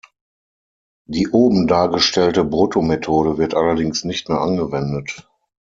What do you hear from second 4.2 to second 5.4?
mehr angewendet.